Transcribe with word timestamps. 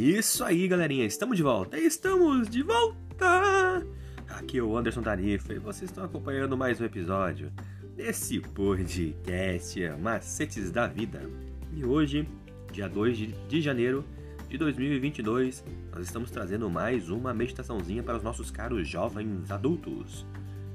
isso 0.00 0.42
aí, 0.42 0.66
galerinha. 0.66 1.04
Estamos 1.04 1.36
de 1.36 1.42
volta. 1.42 1.78
Estamos 1.78 2.48
de 2.48 2.62
volta. 2.62 3.86
Aqui 4.30 4.56
é 4.56 4.62
o 4.62 4.74
Anderson 4.74 5.02
Tarifa 5.02 5.52
e 5.52 5.58
vocês 5.58 5.90
estão 5.90 6.04
acompanhando 6.04 6.56
mais 6.56 6.80
um 6.80 6.86
episódio 6.86 7.52
desse 7.94 8.40
podcast 8.40 9.78
Macetes 10.00 10.70
da 10.70 10.86
Vida. 10.86 11.28
E 11.74 11.84
hoje, 11.84 12.26
dia 12.72 12.88
2 12.88 13.28
de 13.46 13.60
janeiro 13.60 14.02
de 14.48 14.56
2022, 14.56 15.62
nós 15.92 16.06
estamos 16.06 16.30
trazendo 16.30 16.70
mais 16.70 17.10
uma 17.10 17.34
meditaçãozinha 17.34 18.02
para 18.02 18.16
os 18.16 18.22
nossos 18.22 18.50
caros 18.50 18.88
jovens 18.88 19.50
adultos. 19.50 20.24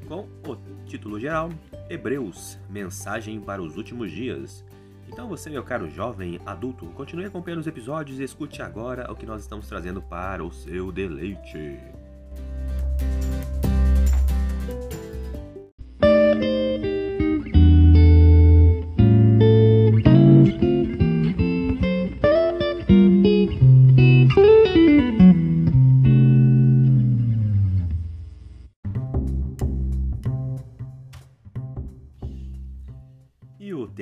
Com 0.08 0.30
o 0.48 0.56
título 0.86 1.20
geral: 1.20 1.50
Hebreus 1.90 2.60
Mensagem 2.70 3.42
para 3.42 3.60
os 3.60 3.76
Últimos 3.76 4.12
Dias. 4.12 4.64
Então 5.08 5.28
você, 5.28 5.50
meu 5.50 5.64
caro 5.64 5.90
jovem 5.90 6.40
adulto, 6.46 6.88
continue 6.88 7.26
acompanhando 7.26 7.62
os 7.62 7.68
episódios 7.68 8.20
e 8.20 8.24
escute 8.24 8.62
agora 8.62 9.12
o 9.12 9.16
que 9.16 9.26
nós 9.26 9.42
estamos 9.42 9.68
trazendo 9.68 10.02
para 10.02 10.44
o 10.44 10.52
seu 10.52 10.92
deleite. 10.92 11.95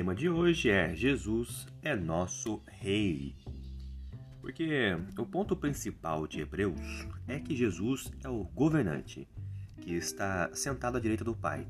Tema 0.03 0.13
de 0.13 0.27
hoje 0.27 0.69
é 0.69 0.93
Jesus 0.93 1.65
é 1.81 1.95
nosso 1.95 2.61
Rei. 2.67 3.33
Porque 4.41 4.97
o 5.17 5.25
ponto 5.25 5.55
principal 5.55 6.27
de 6.27 6.41
Hebreus 6.41 7.07
é 7.25 7.39
que 7.39 7.55
Jesus 7.55 8.11
é 8.21 8.27
o 8.27 8.43
governante, 8.43 9.25
que 9.79 9.93
está 9.93 10.53
sentado 10.53 10.97
à 10.97 10.99
direita 10.99 11.23
do 11.23 11.33
Pai. 11.33 11.65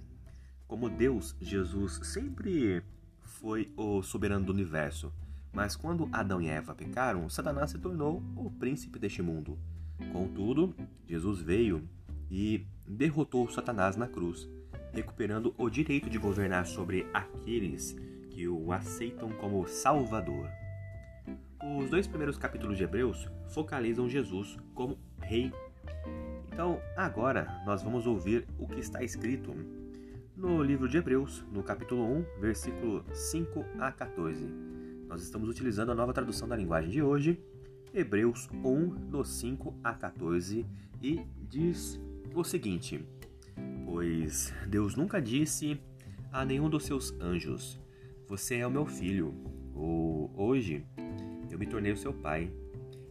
Como 0.68 0.90
Deus, 0.90 1.36
Jesus 1.40 2.00
sempre 2.08 2.82
foi 3.22 3.72
o 3.78 4.02
soberano 4.02 4.48
do 4.48 4.52
universo, 4.52 5.14
mas 5.54 5.76
quando 5.76 6.10
Adão 6.12 6.42
e 6.42 6.48
Eva 6.48 6.74
pecaram, 6.74 7.30
Satanás 7.30 7.70
se 7.70 7.78
tornou 7.78 8.24
o 8.36 8.50
príncipe 8.50 8.98
deste 8.98 9.22
mundo. 9.22 9.60
Contudo, 10.12 10.76
Jesus 11.08 11.40
veio 11.40 11.88
e 12.32 12.66
derrotou 12.88 13.48
Satanás 13.48 13.96
na 13.96 14.08
cruz, 14.08 14.50
recuperando 14.92 15.54
o 15.56 15.70
direito 15.70 16.10
de 16.10 16.18
governar 16.18 16.66
sobre 16.66 17.06
aqueles 17.14 17.96
que 18.34 18.48
o 18.48 18.72
aceitam 18.72 19.30
como 19.30 19.68
Salvador. 19.68 20.50
Os 21.78 21.90
dois 21.90 22.08
primeiros 22.08 22.38
capítulos 22.38 22.78
de 22.78 22.84
Hebreus 22.84 23.30
focalizam 23.50 24.10
Jesus 24.10 24.58
como 24.74 24.98
Rei. 25.22 25.54
Então, 26.52 26.82
agora 26.98 27.62
nós 27.66 27.84
vamos 27.84 28.06
ouvir 28.06 28.46
o 28.58 28.68
que 28.68 28.80
está 28.80 29.04
escrito 29.04 29.54
no 30.36 30.62
livro 30.64 30.90
de 30.90 30.98
Hebreus, 30.98 31.46
no 31.52 31.64
capítulo 31.64 32.04
1, 32.04 32.42
versículo 32.42 33.06
5 33.14 33.66
a 33.80 33.92
14. 33.92 34.44
Nós 35.08 35.22
estamos 35.22 35.48
utilizando 35.48 35.92
a 35.92 35.96
nova 35.96 36.12
tradução 36.12 36.48
da 36.48 36.56
linguagem 36.56 36.90
de 36.90 37.04
hoje, 37.04 37.40
Hebreus 37.94 38.50
1, 38.52 39.10
do 39.12 39.24
5 39.24 39.76
a 39.84 39.94
14, 39.94 40.66
e 41.02 41.22
diz 41.48 42.02
o 42.34 42.44
seguinte: 42.44 43.06
Pois 43.86 44.52
Deus 44.68 44.96
nunca 44.96 45.22
disse 45.22 45.80
a 46.32 46.44
nenhum 46.44 46.68
dos 46.68 46.86
seus 46.86 47.12
anjos: 47.22 47.83
você 48.28 48.58
é 48.58 48.68
o 48.68 48.72
meu 48.72 48.86
filho, 48.86 49.34
ou 49.74 50.32
hoje 50.36 50.86
eu 51.50 51.60
me 51.60 51.66
tornei 51.66 51.92
o 51.92 51.98
seu 51.98 52.14
pai. 52.14 52.52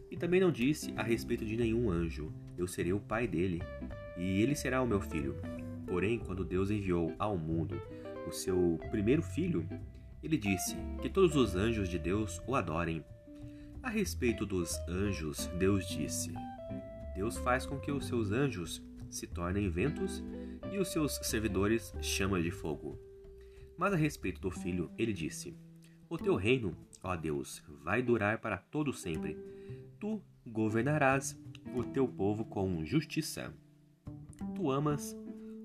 E 0.09 0.17
também 0.17 0.39
não 0.39 0.51
disse 0.51 0.93
a 0.95 1.03
respeito 1.03 1.45
de 1.45 1.57
nenhum 1.57 1.89
anjo: 1.89 2.31
Eu 2.57 2.67
serei 2.67 2.93
o 2.93 2.99
pai 2.99 3.27
dele, 3.27 3.61
e 4.17 4.41
ele 4.41 4.55
será 4.55 4.81
o 4.81 4.87
meu 4.87 5.01
filho. 5.01 5.35
Porém, 5.87 6.19
quando 6.19 6.45
Deus 6.45 6.69
enviou 6.71 7.13
ao 7.17 7.37
mundo 7.37 7.81
o 8.27 8.31
seu 8.31 8.79
primeiro 8.89 9.21
filho, 9.21 9.67
ele 10.21 10.37
disse 10.37 10.75
que 11.01 11.09
todos 11.09 11.35
os 11.35 11.55
anjos 11.55 11.89
de 11.89 11.99
Deus 11.99 12.41
o 12.47 12.55
adorem. 12.55 13.03
A 13.81 13.89
respeito 13.89 14.45
dos 14.45 14.77
anjos, 14.87 15.47
Deus 15.59 15.87
disse: 15.87 16.33
Deus 17.15 17.37
faz 17.37 17.65
com 17.65 17.79
que 17.79 17.91
os 17.91 18.07
seus 18.07 18.31
anjos 18.31 18.81
se 19.09 19.27
tornem 19.27 19.69
ventos 19.69 20.23
e 20.71 20.77
os 20.79 20.91
seus 20.91 21.19
servidores 21.23 21.93
chamas 22.01 22.43
de 22.43 22.49
fogo. 22.51 22.97
Mas 23.83 23.91
a 23.91 23.97
respeito 23.97 24.39
do 24.39 24.49
filho, 24.49 24.89
ele 24.97 25.11
disse: 25.11 25.53
O 26.07 26.17
teu 26.17 26.35
reino, 26.35 26.73
ó 27.03 27.17
Deus, 27.17 27.61
vai 27.83 28.01
durar 28.01 28.37
para 28.37 28.57
todo 28.57 28.93
sempre. 28.93 29.37
Tu 29.99 30.21
governarás 30.47 31.37
o 31.75 31.83
teu 31.83 32.07
povo 32.07 32.45
com 32.45 32.85
justiça. 32.85 33.53
Tu 34.55 34.71
amas 34.71 35.17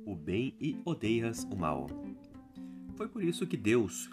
o 0.04 0.16
bem 0.16 0.52
e 0.60 0.76
odeias 0.84 1.44
o 1.44 1.54
mal. 1.54 1.86
Foi 2.96 3.06
por 3.06 3.22
isso 3.22 3.46
que 3.46 3.56
Deus, 3.56 4.10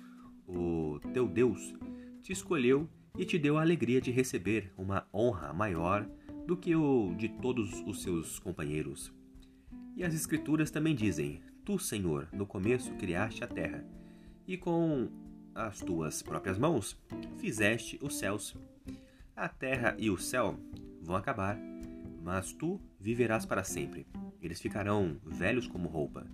o 0.47 0.99
teu 1.11 1.27
Deus, 1.27 1.73
te 2.21 2.31
escolheu 2.31 2.87
e 3.17 3.25
te 3.25 3.39
deu 3.39 3.57
a 3.57 3.61
alegria 3.61 3.99
de 3.99 4.11
receber 4.11 4.71
uma 4.77 5.07
honra 5.11 5.51
maior 5.51 6.07
do 6.45 6.55
que 6.55 6.75
o 6.75 7.15
de 7.17 7.27
todos 7.27 7.81
os 7.87 8.03
seus 8.03 8.37
companheiros. 8.37 9.11
E 9.95 10.03
as 10.03 10.13
Escrituras 10.13 10.69
também 10.69 10.93
dizem: 10.93 11.41
Tu, 11.65 11.79
Senhor, 11.79 12.27
no 12.31 12.45
começo 12.45 12.93
criaste 12.93 13.43
a 13.43 13.47
terra, 13.47 13.83
e 14.47 14.55
com 14.55 15.09
as 15.55 15.79
tuas 15.79 16.21
próprias 16.21 16.59
mãos 16.59 16.95
fizeste 17.39 17.97
os 18.03 18.19
céus. 18.19 18.55
A 19.35 19.49
terra 19.49 19.95
e 19.97 20.11
o 20.11 20.17
céu 20.17 20.59
vão 21.01 21.15
acabar, 21.15 21.57
mas 22.21 22.53
tu 22.53 22.79
viverás 22.99 23.47
para 23.47 23.63
sempre. 23.63 24.05
Eles 24.39 24.61
ficarão 24.61 25.17
velhos 25.25 25.65
como 25.65 25.89
roupa. 25.89 26.27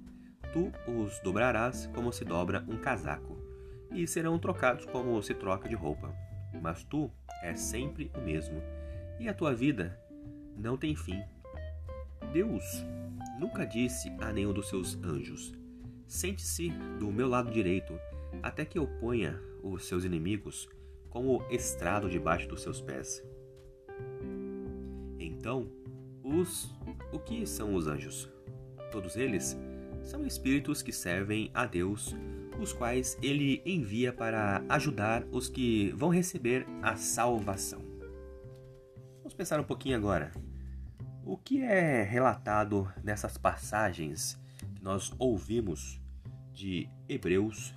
Tu 0.51 0.69
os 0.91 1.17
dobrarás 1.21 1.87
como 1.95 2.11
se 2.11 2.25
dobra 2.25 2.65
um 2.67 2.77
casaco, 2.77 3.37
e 3.89 4.05
serão 4.05 4.37
trocados 4.37 4.85
como 4.85 5.23
se 5.23 5.33
troca 5.33 5.69
de 5.69 5.75
roupa. 5.75 6.13
Mas 6.61 6.83
tu 6.83 7.09
és 7.41 7.57
sempre 7.57 8.11
o 8.17 8.19
mesmo, 8.19 8.61
e 9.17 9.29
a 9.29 9.33
tua 9.33 9.55
vida 9.55 9.97
não 10.57 10.75
tem 10.75 10.93
fim. 10.93 11.23
Deus 12.33 12.85
nunca 13.41 13.65
disse 13.65 14.13
a 14.21 14.31
nenhum 14.31 14.53
dos 14.53 14.69
seus 14.69 14.95
anjos: 15.03 15.51
Sente-se 16.05 16.69
do 16.99 17.11
meu 17.11 17.27
lado 17.27 17.51
direito, 17.51 17.99
até 18.43 18.63
que 18.63 18.77
eu 18.77 18.85
ponha 18.85 19.41
os 19.63 19.85
seus 19.87 20.03
inimigos 20.03 20.69
como 21.09 21.43
estrado 21.49 22.07
debaixo 22.07 22.47
dos 22.47 22.61
seus 22.61 22.79
pés. 22.79 23.23
Então, 25.19 25.71
os 26.23 26.71
o 27.11 27.19
que 27.19 27.47
são 27.47 27.73
os 27.73 27.87
anjos? 27.87 28.29
Todos 28.91 29.15
eles 29.15 29.57
são 30.03 30.25
espíritos 30.25 30.83
que 30.83 30.91
servem 30.91 31.49
a 31.53 31.65
Deus, 31.65 32.15
os 32.59 32.71
quais 32.71 33.17
ele 33.21 33.61
envia 33.65 34.13
para 34.13 34.63
ajudar 34.69 35.25
os 35.31 35.49
que 35.49 35.91
vão 35.95 36.09
receber 36.09 36.67
a 36.81 36.95
salvação. 36.95 37.81
Vamos 39.17 39.33
pensar 39.33 39.59
um 39.59 39.63
pouquinho 39.63 39.97
agora. 39.97 40.31
O 41.23 41.37
que 41.37 41.61
é 41.61 42.01
relatado 42.01 42.91
nessas 43.03 43.37
passagens 43.37 44.39
que 44.75 44.83
nós 44.83 45.13
ouvimos 45.19 46.01
de 46.51 46.89
Hebreus 47.07 47.75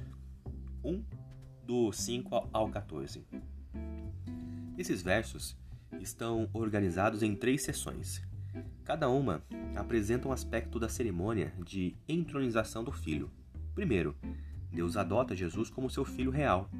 1, 0.82 1.04
do 1.66 1.92
5 1.92 2.48
ao 2.50 2.70
14? 2.70 3.22
Esses 4.78 5.02
versos 5.02 5.56
estão 6.00 6.48
organizados 6.54 7.22
em 7.22 7.36
três 7.36 7.62
sessões. 7.64 8.22
Cada 8.82 9.10
uma 9.10 9.42
apresenta 9.76 10.26
um 10.26 10.32
aspecto 10.32 10.80
da 10.80 10.88
cerimônia 10.88 11.52
de 11.62 11.94
entronização 12.08 12.82
do 12.82 12.92
filho. 12.92 13.30
Primeiro, 13.74 14.16
Deus 14.72 14.96
adota 14.96 15.36
Jesus 15.36 15.68
como 15.68 15.90
seu 15.90 16.04
filho 16.04 16.30
real. 16.30 16.70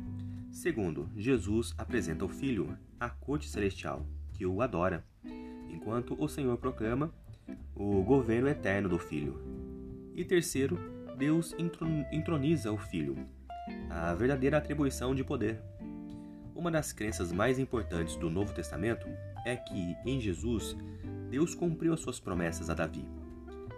Segundo, 0.51 1.11
Jesus 1.15 1.75
apresenta 1.77 2.25
o 2.25 2.29
filho 2.29 2.77
à 2.99 3.11
corte 3.11 3.51
celestial, 3.51 4.07
que 4.33 4.47
o 4.47 4.63
adora 4.63 5.05
enquanto 5.85 6.17
o 6.19 6.27
Senhor 6.27 6.57
proclama 6.57 7.13
o 7.77 8.03
governo 8.03 8.49
eterno 8.49 8.89
do 8.89 8.99
Filho. 8.99 9.39
E 10.15 10.25
terceiro, 10.25 10.79
Deus 11.19 11.55
entroniza 12.11 12.73
o 12.73 12.79
Filho, 12.79 13.15
a 13.91 14.15
verdadeira 14.15 14.57
atribuição 14.57 15.15
de 15.15 15.23
poder. 15.23 15.61
Uma 16.55 16.71
das 16.71 16.91
crenças 16.91 17.31
mais 17.31 17.59
importantes 17.59 18.17
do 18.17 18.31
Novo 18.31 18.55
Testamento 18.55 19.07
é 19.45 19.57
que, 19.57 19.95
em 20.07 20.19
Jesus, 20.19 20.75
Deus 21.29 21.55
cumpriu 21.55 21.93
as 21.93 22.01
suas 22.01 22.19
promessas 22.19 22.71
a 22.71 22.75
Davi. 22.75 23.07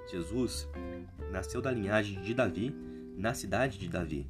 Jesus 0.09 0.69
nasceu 1.33 1.61
da 1.61 1.73
linhagem 1.73 2.23
de 2.23 2.33
Davi, 2.33 2.73
na 3.17 3.35
cidade 3.35 3.79
de 3.79 3.89
Davi, 3.89 4.29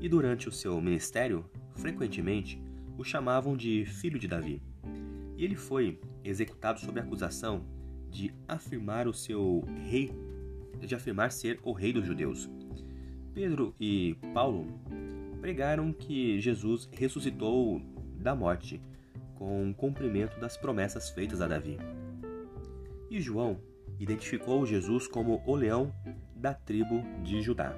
e 0.00 0.08
durante 0.08 0.48
o 0.48 0.52
seu 0.52 0.80
ministério, 0.80 1.44
frequentemente, 1.76 2.62
o 2.96 3.04
chamavam 3.04 3.54
de 3.56 3.84
Filho 3.84 4.18
de 4.18 4.26
Davi 4.26 4.62
e 5.40 5.44
ele 5.44 5.56
foi 5.56 5.98
executado 6.22 6.78
sob 6.80 7.00
acusação 7.00 7.64
de 8.10 8.30
afirmar 8.46 9.08
o 9.08 9.14
seu 9.14 9.64
rei, 9.88 10.12
de 10.78 10.94
afirmar 10.94 11.32
ser 11.32 11.58
o 11.62 11.72
rei 11.72 11.94
dos 11.94 12.04
judeus. 12.04 12.50
Pedro 13.32 13.74
e 13.80 14.18
Paulo 14.34 14.66
pregaram 15.40 15.94
que 15.94 16.38
Jesus 16.38 16.90
ressuscitou 16.92 17.80
da 18.18 18.34
morte, 18.34 18.82
com 19.34 19.70
o 19.70 19.74
cumprimento 19.74 20.38
das 20.38 20.58
promessas 20.58 21.08
feitas 21.08 21.40
a 21.40 21.48
Davi. 21.48 21.78
E 23.08 23.18
João 23.18 23.58
identificou 23.98 24.66
Jesus 24.66 25.06
como 25.06 25.42
o 25.46 25.54
leão 25.54 25.90
da 26.36 26.52
tribo 26.52 27.02
de 27.24 27.40
Judá. 27.40 27.74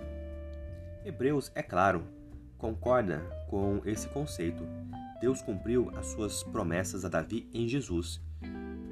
Hebreus, 1.04 1.52
é 1.54 1.62
claro, 1.62 2.02
concorda 2.58 3.20
com 3.48 3.80
esse 3.84 4.08
conceito. 4.08 4.64
Deus 5.22 5.40
cumpriu 5.40 5.88
as 5.96 6.08
suas 6.08 6.42
promessas 6.42 7.04
a 7.04 7.08
Davi 7.08 7.48
em 7.54 7.68
Jesus. 7.68 8.20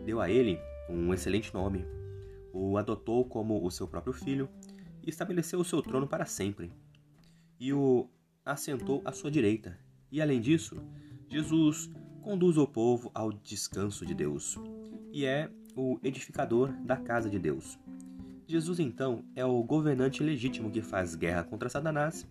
Deu 0.05 0.21
a 0.21 0.31
ele 0.31 0.61
um 0.89 1.13
excelente 1.13 1.53
nome, 1.53 1.85
o 2.53 2.79
adotou 2.79 3.25
como 3.25 3.67
o 3.67 3.69
seu 3.69 3.89
próprio 3.89 4.13
filho 4.13 4.49
e 5.05 5.11
estabeleceu 5.11 5.59
o 5.59 5.65
seu 5.65 5.83
trono 5.83 6.07
para 6.07 6.25
sempre. 6.25 6.71
E 7.59 7.73
o 7.73 8.09
assentou 8.45 9.03
à 9.05 9.11
sua 9.11 9.29
direita. 9.29 9.77
E 10.09 10.23
além 10.23 10.41
disso, 10.41 10.81
Jesus 11.29 11.91
conduz 12.23 12.57
o 12.57 12.67
povo 12.67 13.11
ao 13.13 13.33
descanso 13.33 14.07
de 14.07 14.15
Deus 14.15 14.57
e 15.13 15.25
é 15.25 15.51
o 15.75 15.99
edificador 16.01 16.73
da 16.85 16.97
casa 16.97 17.29
de 17.29 17.41
Deus. 17.41 17.77
Jesus, 18.47 18.79
então, 18.79 19.25
é 19.35 19.45
o 19.45 19.61
governante 19.65 20.23
legítimo 20.23 20.71
que 20.71 20.81
faz 20.81 21.17
guerra 21.17 21.43
contra 21.43 21.69
Satanás, 21.69 22.25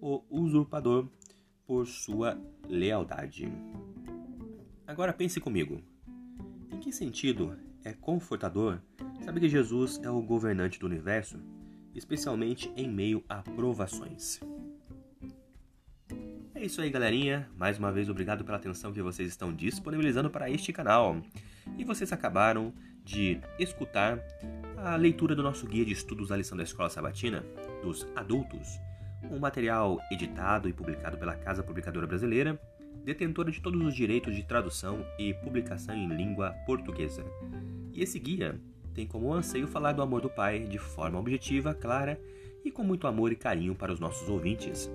o 0.00 0.24
usurpador, 0.28 1.06
por 1.64 1.86
sua 1.86 2.36
lealdade. 2.68 3.52
Agora 4.86 5.12
pense 5.12 5.40
comigo: 5.40 5.80
em 6.70 6.78
que 6.78 6.92
sentido 6.92 7.56
é 7.84 7.92
confortador 7.92 8.78
saber 9.24 9.40
que 9.40 9.48
Jesus 9.48 10.00
é 10.02 10.10
o 10.10 10.22
governante 10.22 10.78
do 10.78 10.86
universo, 10.86 11.38
especialmente 11.94 12.72
em 12.76 12.88
meio 12.88 13.24
a 13.28 13.42
provações? 13.42 14.40
É 16.54 16.64
isso 16.64 16.80
aí, 16.80 16.90
galerinha. 16.90 17.48
Mais 17.56 17.78
uma 17.78 17.90
vez, 17.90 18.08
obrigado 18.08 18.44
pela 18.44 18.56
atenção 18.56 18.92
que 18.92 19.02
vocês 19.02 19.28
estão 19.28 19.52
disponibilizando 19.52 20.30
para 20.30 20.48
este 20.48 20.72
canal. 20.72 21.20
E 21.76 21.84
vocês 21.84 22.12
acabaram 22.12 22.72
de 23.04 23.40
escutar 23.58 24.20
a 24.76 24.94
leitura 24.96 25.34
do 25.34 25.42
nosso 25.42 25.66
guia 25.66 25.84
de 25.84 25.92
estudos 25.92 26.28
da 26.28 26.36
lição 26.36 26.56
da 26.56 26.62
Escola 26.62 26.88
Sabatina 26.88 27.44
dos 27.82 28.06
Adultos, 28.14 28.78
um 29.30 29.38
material 29.38 29.98
editado 30.10 30.68
e 30.68 30.72
publicado 30.72 31.16
pela 31.16 31.36
Casa 31.36 31.62
Publicadora 31.62 32.06
Brasileira, 32.06 32.60
detentora 33.04 33.50
de 33.50 33.60
todos 33.60 33.80
os 33.80 33.94
direitos 33.94 34.34
de 34.34 34.44
tradução 34.44 35.04
e 35.18 35.34
publicação 35.34 35.94
em 35.94 36.08
língua 36.08 36.52
portuguesa. 36.66 37.24
E 37.92 38.02
esse 38.02 38.18
guia 38.18 38.60
tem 38.94 39.06
como 39.06 39.32
anseio 39.32 39.66
falar 39.66 39.92
do 39.92 40.02
amor 40.02 40.20
do 40.20 40.30
Pai 40.30 40.60
de 40.60 40.78
forma 40.78 41.18
objetiva, 41.18 41.74
clara 41.74 42.20
e 42.64 42.70
com 42.70 42.84
muito 42.84 43.06
amor 43.06 43.32
e 43.32 43.36
carinho 43.36 43.74
para 43.74 43.92
os 43.92 44.00
nossos 44.00 44.28
ouvintes. 44.28 44.90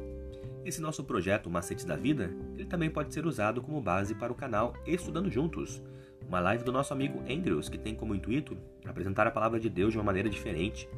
Esse 0.63 0.81
nosso 0.81 1.03
projeto 1.03 1.49
Macetes 1.49 1.85
da 1.85 1.95
Vida, 1.95 2.29
ele 2.55 2.65
também 2.65 2.89
pode 2.89 3.13
ser 3.13 3.25
usado 3.25 3.61
como 3.61 3.81
base 3.81 4.13
para 4.13 4.31
o 4.31 4.35
canal 4.35 4.73
Estudando 4.85 5.31
Juntos, 5.31 5.81
uma 6.27 6.41
live 6.41 6.63
do 6.63 6.73
nosso 6.73 6.93
amigo 6.93 7.21
Andrews, 7.29 7.69
que 7.69 7.77
tem 7.77 7.95
como 7.95 8.13
intuito 8.13 8.57
apresentar 8.85 9.25
a 9.25 9.31
palavra 9.31 9.59
de 9.59 9.69
Deus 9.69 9.93
de 9.93 9.97
uma 9.97 10.03
maneira 10.03 10.29
diferente. 10.29 10.89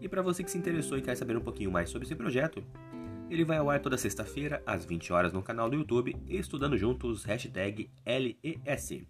E 0.00 0.08
para 0.08 0.22
você 0.22 0.44
que 0.44 0.50
se 0.50 0.58
interessou 0.58 0.96
e 0.96 1.02
quer 1.02 1.16
saber 1.16 1.36
um 1.36 1.40
pouquinho 1.40 1.70
mais 1.70 1.90
sobre 1.90 2.06
esse 2.06 2.14
projeto, 2.14 2.62
ele 3.30 3.44
vai 3.44 3.58
ao 3.58 3.68
ar 3.68 3.80
toda 3.80 3.98
sexta-feira, 3.98 4.62
às 4.64 4.84
20 4.84 5.12
horas, 5.12 5.32
no 5.32 5.42
canal 5.42 5.68
do 5.68 5.76
YouTube 5.76 6.16
Estudando 6.28 6.78
Juntos, 6.78 7.24
hashtag 7.24 7.90
LES. 8.06 9.02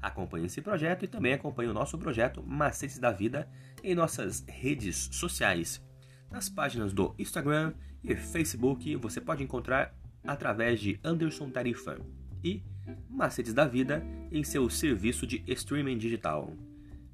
Acompanhe 0.00 0.46
esse 0.46 0.60
projeto 0.62 1.04
e 1.04 1.08
também 1.08 1.32
acompanhe 1.32 1.68
o 1.68 1.74
nosso 1.74 1.98
projeto 1.98 2.42
Macetes 2.42 2.98
da 2.98 3.10
Vida 3.10 3.48
em 3.82 3.94
nossas 3.94 4.44
redes 4.46 5.08
sociais. 5.12 5.84
Nas 6.30 6.48
páginas 6.48 6.92
do 6.92 7.14
Instagram 7.18 7.74
e 8.04 8.14
Facebook 8.14 8.94
você 8.96 9.20
pode 9.20 9.42
encontrar 9.42 9.92
através 10.24 10.78
de 10.78 11.00
Anderson 11.02 11.50
Tarifa 11.50 11.98
e 12.44 12.62
Macetes 13.08 13.52
da 13.52 13.66
Vida 13.66 14.06
em 14.30 14.44
seu 14.44 14.70
serviço 14.70 15.26
de 15.26 15.42
streaming 15.48 15.98
digital. 15.98 16.52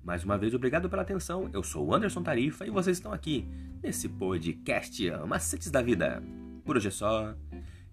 Mais 0.04 0.22
uma 0.22 0.36
vez, 0.36 0.52
obrigado 0.52 0.88
pela 0.88 1.00
atenção. 1.00 1.48
Eu 1.50 1.62
sou 1.62 1.86
o 1.86 1.94
Anderson 1.94 2.22
Tarifa 2.22 2.66
e 2.66 2.70
vocês 2.70 2.98
estão 2.98 3.10
aqui 3.10 3.48
nesse 3.82 4.06
podcast 4.06 5.10
Macetes 5.26 5.70
da 5.70 5.80
Vida. 5.80 6.22
Por 6.62 6.76
hoje 6.76 6.88
é 6.88 6.90
só 6.90 7.34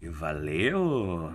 e 0.01 0.09
valeu! 0.09 1.31